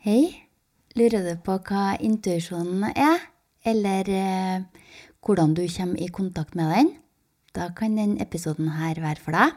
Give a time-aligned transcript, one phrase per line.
[0.00, 0.30] Hei.
[0.96, 3.18] Lurer du på hva intuisjonen er,
[3.68, 4.62] eller eh,
[5.20, 6.88] hvordan du kommer i kontakt med den?
[7.52, 9.52] Da kan denne episoden her være for deg.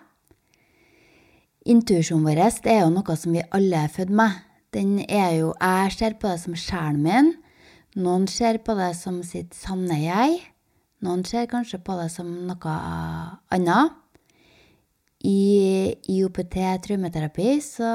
[1.64, 4.44] Intuisjonen vår er jo noe som vi alle er født med.
[4.76, 7.34] Den er jo, Jeg ser på det som sjelen min.
[7.96, 10.42] Noen ser på det som sitt sanne jeg.
[11.00, 12.76] Noen ser kanskje på det som noe
[13.48, 13.96] annet.
[15.24, 17.90] I IOPT traumeterapi så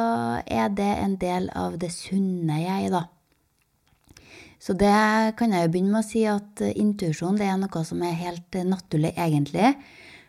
[0.49, 3.05] er det en del av det sunne jeg, da.
[4.59, 8.01] Så det kan jeg jo begynne med å si at intuisjon det er noe som
[8.03, 9.75] er helt naturlig, egentlig.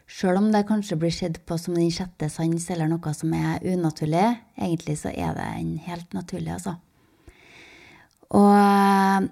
[0.10, 3.64] Sjøl om det kanskje blir sett på som den sjette sans eller noe som er
[3.64, 4.28] unaturlig.
[4.60, 6.76] Egentlig så er det en helt naturlig, altså.
[8.30, 9.30] Og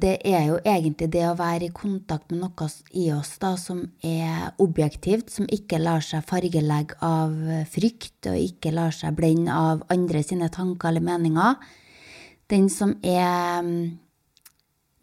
[0.00, 3.82] det er jo egentlig det å være i kontakt med noe i oss da, som
[4.04, 7.34] er objektivt, som ikke lar seg fargelegge av
[7.72, 11.56] frykt, og ikke lar seg blende av andre sine tanker eller meninger.
[12.50, 13.62] Den som er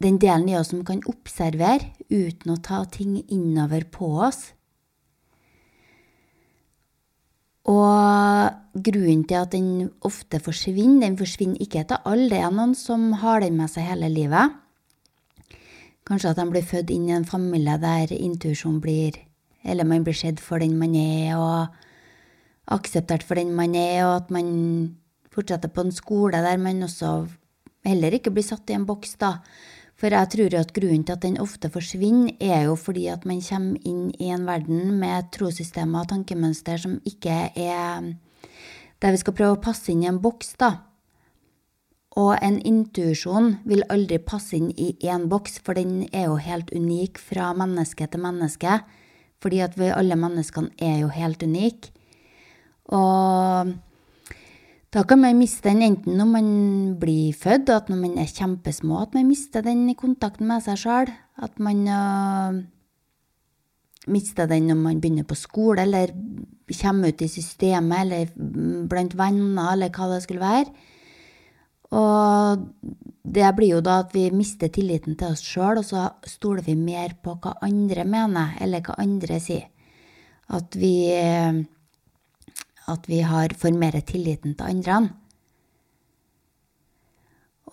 [0.04, 4.50] den delen i oss som kan observere uten å ta ting innover på oss.
[7.64, 12.28] Og grunnen til at den ofte forsvinner, den forsvinner ikke til alle.
[12.34, 14.60] Det er noen som har den med seg hele livet.
[16.04, 19.16] Kanskje at de blir født inn i en familie der intuisjon blir
[19.64, 21.72] Eller man blir sett for den man er, og
[22.68, 24.98] akseptert for den man er, og at man
[25.32, 27.26] fortsetter på en skole der man også
[27.84, 29.38] heller ikke blir satt i en boks, da.
[29.96, 33.24] For jeg tror jo at grunnen til at den ofte forsvinner, er jo fordi at
[33.24, 38.12] man kommer inn i en verden med trossystemer og tankemønster som ikke er
[39.00, 40.70] Der vi skal prøve å passe inn i en boks, da.
[42.20, 46.70] Og en intuisjon vil aldri passe inn i én boks, for den er jo helt
[46.70, 48.78] unik fra menneske til menneske.
[49.42, 51.90] Fordi at vi alle menneskene er jo helt unike.
[52.94, 53.74] Og
[54.94, 56.48] da kan man miste den enten når man
[57.00, 60.78] blir født, at når man er kjempesmå, at man mister den i kontakten med seg
[60.84, 61.10] sjøl.
[61.42, 62.62] At man uh,
[64.06, 66.14] mister den når man begynner på skole, eller
[66.78, 70.70] kommer ut i systemet, eller blant venner, eller hva det skulle være.
[71.92, 72.64] Og
[73.24, 76.76] det blir jo da at vi mister tilliten til oss sjøl, og så stoler vi
[76.78, 79.68] mer på hva andre mener, eller hva andre sier.
[80.54, 81.08] At vi,
[82.92, 84.98] at vi har for mer tilliten til andre.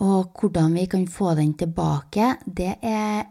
[0.01, 3.27] Og hvordan vi kan få den tilbake, det er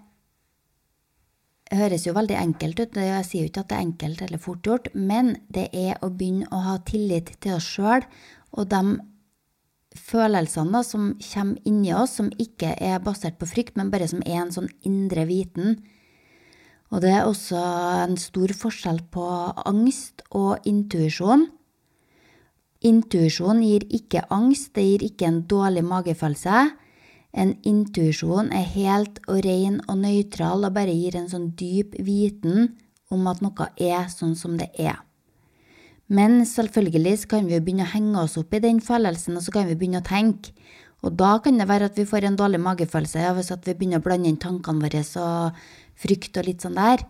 [1.71, 2.99] høres jo veldig enkelt ut.
[2.99, 6.11] Jeg sier jo ikke at det er enkelt eller fort gjort, men det er å
[6.11, 8.07] begynne å ha tillit til oss sjøl
[8.51, 8.83] og de
[9.97, 14.23] følelsene da, som kommer inni oss, som ikke er basert på frykt, men bare som
[14.27, 15.81] er en sånn indre viten.
[16.91, 17.59] Og det er også
[18.05, 19.25] en stor forskjell på
[19.67, 21.47] angst og intuisjon.
[22.87, 26.63] Intuisjon gir ikke angst, det gir ikke en dårlig magefølelse.
[27.31, 32.73] En intuisjon er helt og ren og nøytral og bare gir en sånn dyp viten
[33.11, 34.99] om at noe er sånn som det er.
[36.11, 39.69] Men selvfølgelig kan vi begynne å henge oss opp i den følelsen, og så kan
[39.69, 40.51] vi begynne å tenke.
[41.07, 44.03] Og da kan det være at vi får en dårlig magefølelse ja, hvis vi begynner
[44.03, 45.63] å blande inn tankene våre og
[46.01, 47.07] frykt og litt sånn der.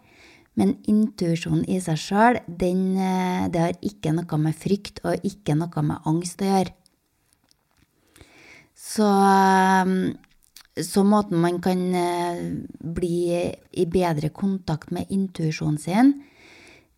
[0.59, 2.71] Men intuisjonen i seg sjøl, det
[3.57, 6.77] har ikke noe med frykt og ikke noe med angst å gjøre.
[8.81, 9.09] Så,
[10.77, 11.83] så måten man kan
[12.97, 13.15] bli
[13.71, 16.15] i bedre kontakt med intuisjonen sin,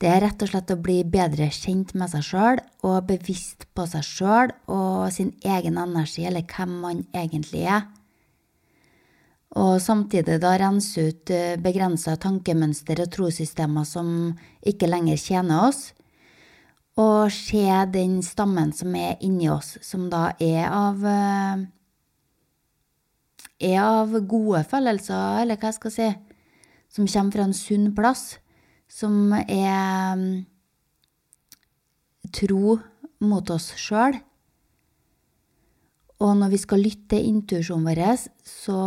[0.02, 3.84] det er rett og slett å bli bedre kjent med seg sjøl og bevisst på
[3.86, 7.84] seg sjøl og sin egen energi, eller hvem man egentlig er.
[9.54, 14.32] Og samtidig da rense ut begrensa tankemønster og trossystemer som
[14.66, 15.92] ikke lenger tjener oss,
[16.98, 17.62] og se
[17.94, 21.06] den stammen som er inni oss, som da er av
[23.62, 26.14] er av gode følelser, eller hva jeg skal si,
[26.90, 28.32] som kommer fra en sunn plass
[28.92, 30.20] som er
[32.32, 32.76] tro
[33.24, 34.18] mot oss sjøl.
[36.22, 38.02] Og når vi skal lytte til intuisjonen vår,
[38.46, 38.78] så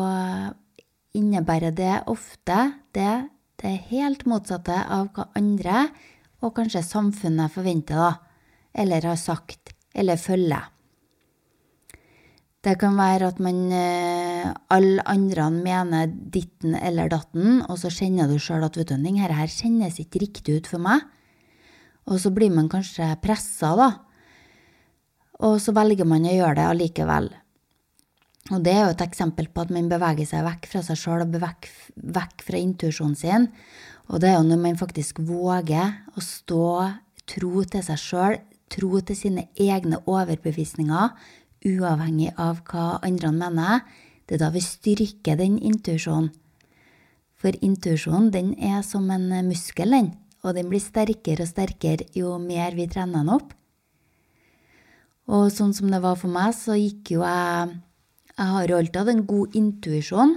[1.16, 2.60] innebærer det ofte
[2.96, 3.16] det,
[3.60, 5.88] det helt motsatte av hva andre,
[6.44, 8.14] og kanskje samfunnet, forventer, da,
[8.76, 10.75] eller har sagt, eller følger.
[12.66, 13.60] Det kan være at man
[14.74, 19.34] alle andre mener ditten eller datten, og så kjenner du sjøl at vet den her
[19.46, 21.04] kjennes ikke riktig ut for meg.
[22.10, 23.90] Og så blir man kanskje pressa, da.
[25.46, 27.30] Og så velger man å gjøre det allikevel.
[28.54, 31.24] Og det er jo et eksempel på at man beveger seg vekk fra seg sjøl
[31.26, 31.70] og vekk,
[32.18, 33.48] vekk fra intuisjonen sin.
[34.10, 36.68] Og det er jo når man faktisk våger å stå
[37.30, 38.38] tro til seg sjøl,
[38.70, 41.14] tro til sine egne overbevisninger,
[41.66, 43.86] uavhengig av hva andre mener,
[44.26, 46.32] det er da vi styrker den intuisjonen.
[47.36, 50.14] For intuisjonen, den er som en muskel, den.
[50.46, 53.54] Og den blir sterkere og sterkere jo mer vi trener den opp.
[55.26, 57.82] Og sånn som det var for meg, så gikk jo jeg
[58.36, 60.32] Jeg har jo alltid hatt en god intuisjon,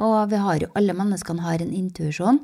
[0.00, 2.38] og vi har jo alle menneskene har en intuisjon.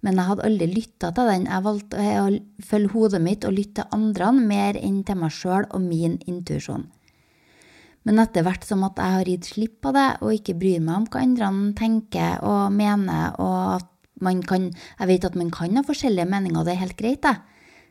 [0.00, 1.46] Men jeg hadde aldri lytta til den.
[1.50, 2.28] Jeg valgte å
[2.62, 6.86] følge hodet mitt og lytte til andre mer enn til meg sjøl og min intuisjon.
[8.04, 10.98] Men etter hvert som at jeg har gitt slipp på det, og ikke bryr meg
[10.98, 13.90] om hva andre tenker og mener, og at
[14.22, 17.22] man kan Jeg vet at man kan ha forskjellige meninger, og det er helt greit,
[17.22, 17.34] det.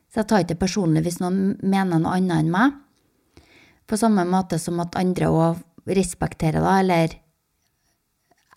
[0.09, 2.77] Så jeg tar ikke det personlig hvis noen mener noe annet enn meg.
[3.89, 7.15] På samme måte som at andre òg respekterer det, eller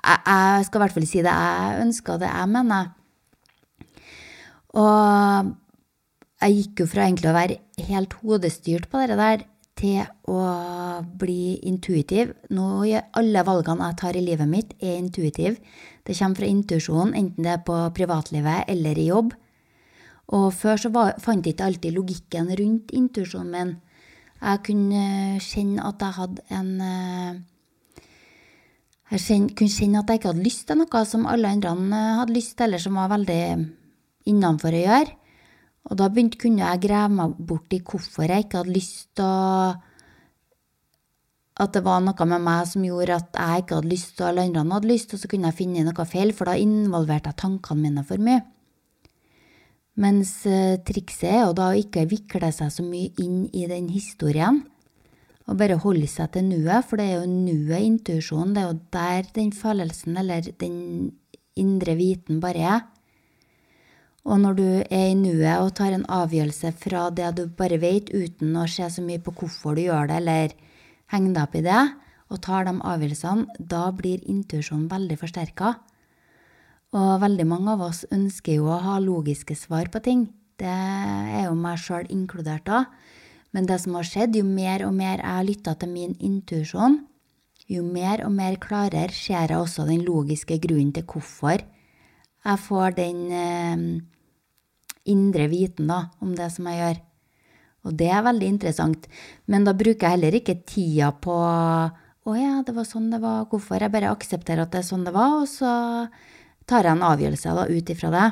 [0.07, 2.93] jeg, jeg skal i hvert fall si det jeg ønsker, det jeg mener.
[4.77, 5.53] Og
[6.45, 10.03] jeg gikk jo fra egentlig å være helt hodestyrt på det der, til
[10.33, 10.41] å
[11.21, 12.33] bli intuitiv.
[12.55, 12.85] Nå
[13.17, 15.59] alle valgene jeg tar i livet mitt, er intuitiv.
[16.07, 19.35] Det kommer fra intuisjonen, enten det er på privatlivet eller i jobb.
[20.37, 23.75] Og før så var, fant jeg ikke alltid logikken rundt intuisjonen min.
[24.41, 25.05] Jeg kunne
[25.41, 27.37] kjenne at jeg hadde en eh,
[29.17, 31.73] Jeg kunne kjenne at jeg ikke hadde lyst til noe som alle andre
[32.21, 33.41] hadde lyst til, eller som var veldig
[34.27, 35.15] innenfor å gjøre.
[35.87, 39.27] Og da begynte, kunne jeg grave meg bort i hvorfor jeg ikke hadde lyst til
[39.27, 39.77] å
[41.57, 44.43] At det var noe med meg som gjorde at jeg ikke hadde lyst, og alle
[44.45, 47.81] andre hadde lyst, og så kunne jeg finne noe feil, for da involverte jeg tankene
[47.81, 48.43] mine for mye.
[49.97, 53.89] Mens eh, trikset er jo da å ikke vikle seg så mye inn i den
[53.89, 54.67] historien,
[55.49, 58.79] og bare holde seg til nuet, for det er jo nuet, intuisjonen, det er jo
[58.99, 60.77] der den følelsen eller den
[61.57, 62.85] indre viten bare er.
[64.27, 68.11] Og når du er i nuet og tar en avgjørelse fra det du bare vet,
[68.11, 70.55] uten å se så mye på hvorfor du gjør det, eller
[71.15, 71.83] henge deg opp i det,
[72.27, 75.77] og tar de avgjørelsene, da blir intuisjonen veldig forsterka.
[76.97, 80.27] Og veldig mange av oss ønsker jo å ha logiske svar på ting.
[80.59, 82.87] Det er jo meg sjøl inkludert da.
[83.55, 86.99] Men det som har skjedd, jo mer og mer jeg har lytta til min intuisjon,
[87.71, 91.63] jo mer og mer klarere ser jeg også den logiske grunnen til hvorfor
[92.47, 93.81] jeg får den eh,
[95.13, 97.03] indre viten da, om det som jeg gjør.
[97.87, 99.07] Og det er veldig interessant.
[99.47, 103.45] Men da bruker jeg heller ikke tida på å ja, det var sånn det var,
[103.51, 103.79] hvorfor?
[103.79, 105.71] Jeg bare aksepterer at det er sånn det var, og så
[106.67, 108.27] tar jeg en avgjørelse da, ut ifra det.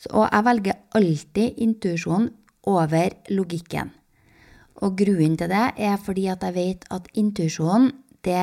[0.00, 2.30] Så, og jeg velger alltid intuisjonen
[2.72, 3.92] over logikken.
[4.84, 7.92] Og grunnen til det er fordi at jeg vet at intuisjonen,
[8.24, 8.40] det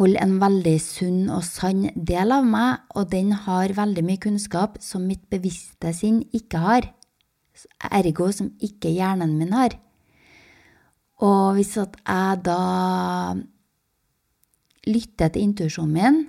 [0.00, 4.78] holder en veldig sunn og sann del av meg, og den har veldig mye kunnskap
[4.80, 6.88] som mitt bevisste sinn ikke har,
[7.92, 9.76] ergo som ikke hjernen min har.
[11.20, 12.60] Og hvis at jeg da
[14.88, 16.20] lytter til intuisjonen min,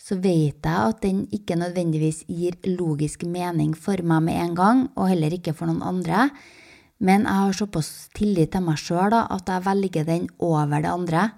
[0.00, 4.82] så vet jeg at den ikke nødvendigvis gir logisk mening for meg med en gang,
[4.96, 6.30] og heller ikke for noen andre,
[7.04, 11.30] men jeg har såpass tillit til meg sjøl at jeg velger den over det andre.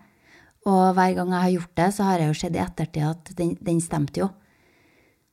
[0.66, 3.32] Og hver gang jeg har gjort det, så har jeg jo sett i ettertid at
[3.38, 4.30] den, den, stemte jo.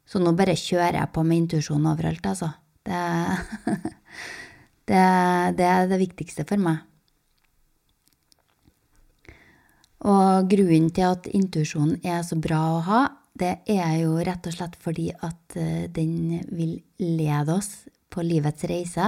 [0.06, 2.52] Så nå bare kjører jeg på med intuisjon overalt, altså.
[2.84, 3.00] Det,
[4.92, 5.06] det,
[5.58, 6.84] det, er det viktigste for meg.
[10.04, 13.02] Og grunnen til at intuisjonen er så bra å ha,
[13.34, 18.68] det er jo rett og slett fordi at eh, den vil lede oss på livets
[18.70, 19.08] reise.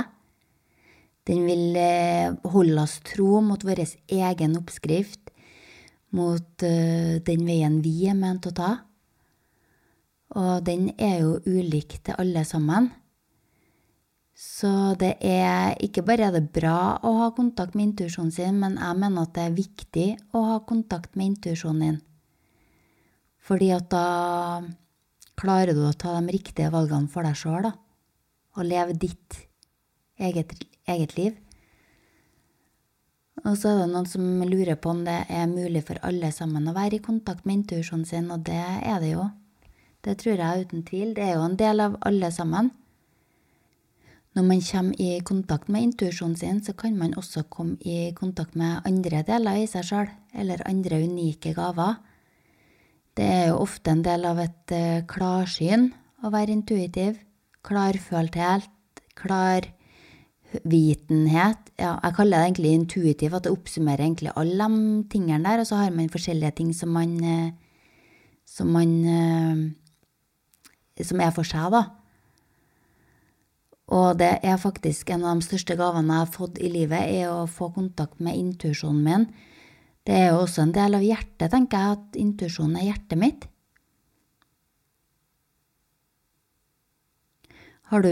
[1.29, 5.34] Den vil eh, holde oss tro mot vår egen oppskrift
[6.15, 8.71] mot uh, den veien vi er ment å ta.
[10.35, 12.89] Og den er jo ulik til alle sammen.
[14.35, 18.75] Så det er ikke bare er det bra å ha kontakt med intuisjonen sin, men
[18.75, 22.01] jeg mener at det er viktig å ha kontakt med intuisjonen din.
[23.45, 24.59] Fordi at da
[25.39, 27.71] klarer du å ta de riktige valgene for deg sjøl, da.
[28.59, 29.39] Og leve ditt
[30.19, 30.51] eget,
[30.87, 31.39] eget liv.
[33.45, 36.65] Og så er det noen som lurer på om det er mulig for alle sammen
[36.65, 39.27] å være i kontakt med intuisjonen sin, og det er det jo.
[40.05, 41.13] Det tror jeg uten tvil.
[41.17, 42.71] Det er jo en del av alle sammen.
[44.35, 48.57] Når man kommer i kontakt med intuisjonen sin, så kan man også komme i kontakt
[48.59, 52.01] med andre deler i seg sjøl, eller andre unike gaver.
[53.15, 55.91] Det er jo ofte en del av et uh, klarsyn
[56.25, 57.21] å være intuitiv.
[57.65, 58.67] Klarfølthet,
[59.15, 59.69] klar
[60.63, 61.71] vitenhet.
[61.79, 65.61] Ja, jeg kaller det egentlig intuitiv, at det oppsummerer egentlig alle de tingene der.
[65.63, 67.51] Og så har man forskjellige ting som man eh,
[68.45, 71.83] Som man eh, Som er for seg, da.
[73.87, 77.29] Og det er faktisk en av de største gavene jeg har fått i livet, er
[77.29, 79.27] å få kontakt med intuisjonen min.
[80.05, 83.45] Det er jo også en del av hjertet, tenker jeg, at intuisjonen er hjertet mitt.
[87.85, 88.09] Har du,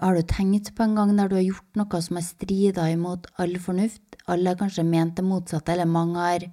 [0.00, 3.26] har du, tenkt på en gang der du har gjort noe som har strida imot
[3.36, 4.16] all fornuft?
[4.24, 6.46] Alle har kanskje ment det motsatte, eller mange har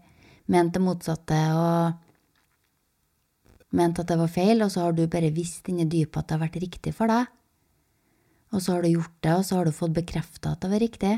[0.51, 1.93] ment det motsatte og
[3.79, 6.35] ment at det var feil, og så har du bare visst inni dypet at det
[6.35, 7.29] har vært riktig for deg.
[8.51, 10.83] Og så har du gjort det, og så har du fått bekrefta at det var
[10.83, 11.13] riktig.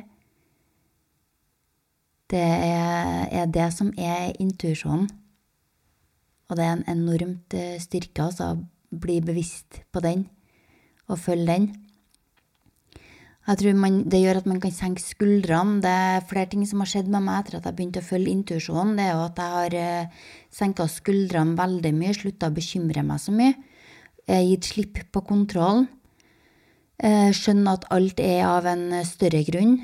[2.29, 5.09] Det er, er det som er intuisjonen.
[6.51, 10.27] Og det er en enormt eh, styrke, altså, å bli bevisst på den
[11.13, 11.69] og følge den.
[13.47, 15.81] Jeg tror man, Det gjør at man kan senke skuldrene.
[15.81, 18.31] Det er flere ting som har skjedd med meg etter at jeg begynte å følge
[18.35, 18.97] intuisjonen.
[18.97, 23.23] Det er jo at jeg har eh, senka skuldrene veldig mye, slutta å bekymre meg
[23.23, 23.55] så mye.
[24.31, 25.87] Gitt slipp på kontrollen.
[27.01, 29.79] Eh, skjønner at alt er av en større grunn.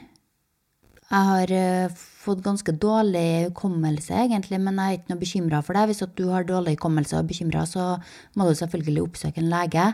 [1.07, 5.77] Jeg har eh, fått ganske dårlig hukommelse, egentlig, men jeg er ikke noe bekymra for
[5.77, 5.85] det.
[5.89, 7.95] Hvis du har dårlig hukommelse og bekymra, så
[8.35, 9.85] må du selvfølgelig oppsøke en lege.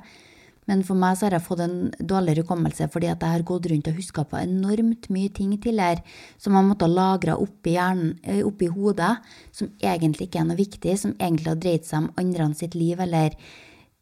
[0.69, 3.67] Men for meg så har jeg fått en dårligere hukommelse fordi at jeg har gått
[3.71, 6.03] rundt og huska på enormt mye ting tidligere
[6.41, 9.17] som jeg måtte ha lagra oppi, eh, oppi hodet,
[9.51, 12.99] som egentlig ikke er noe viktig, som egentlig har dreid seg om andre sitt liv,
[12.99, 13.35] eller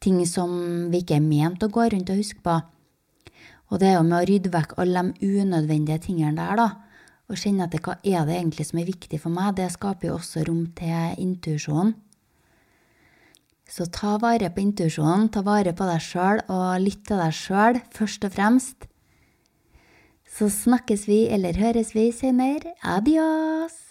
[0.02, 0.52] ting som
[0.90, 2.60] vi ikke er ment å gå rundt og huske på.
[3.72, 6.70] Og det er jo med å rydde vekk alle de unødvendige tingene der, da,
[7.30, 10.16] og kjenne etter hva er det egentlig som er viktig for meg, det skaper jo
[10.18, 11.94] også rom til intuisjon.
[13.68, 17.80] Så ta vare på intuisjonen, ta vare på deg sjøl, og lytt til deg sjøl
[17.94, 18.88] først og fremst.
[20.32, 22.76] Så snakkes vi eller høres vi senere.
[22.82, 23.81] Adios!